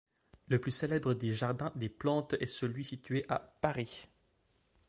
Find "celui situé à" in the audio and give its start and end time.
2.47-3.37